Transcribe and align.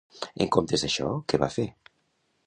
En 0.45 0.47
comptes 0.55 0.85
d'això, 0.85 1.09
què 1.33 1.39
va 1.43 1.49
fer? 1.57 1.67